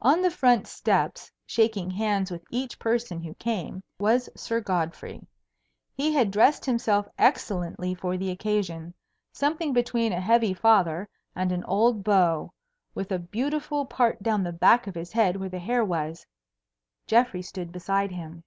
On 0.00 0.22
the 0.22 0.30
front 0.32 0.66
steps, 0.66 1.30
shaking 1.46 1.88
hands 1.92 2.32
with 2.32 2.42
each 2.50 2.80
person 2.80 3.20
who 3.22 3.34
came, 3.34 3.80
was 3.96 4.28
Sir 4.34 4.60
Godfrey. 4.60 5.22
He 5.94 6.12
had 6.12 6.32
dressed 6.32 6.64
himself 6.64 7.06
excellently 7.16 7.94
for 7.94 8.16
the 8.16 8.30
occasion; 8.32 8.92
something 9.32 9.72
between 9.72 10.12
a 10.12 10.20
heavy 10.20 10.52
father 10.52 11.08
and 11.36 11.52
an 11.52 11.62
old 11.62 12.02
beau, 12.02 12.52
with 12.92 13.12
a 13.12 13.20
beautiful 13.20 13.86
part 13.86 14.20
down 14.20 14.42
the 14.42 14.52
back 14.52 14.88
of 14.88 14.96
his 14.96 15.12
head 15.12 15.36
where 15.36 15.48
the 15.48 15.60
hair 15.60 15.84
was. 15.84 16.26
Geoffrey 17.06 17.42
stood 17.42 17.70
beside 17.70 18.10
him. 18.10 18.42